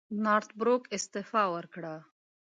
نارت 0.23 0.49
بروک 0.59 0.83
استعفی 0.95 1.45
وکړه. 1.53 1.95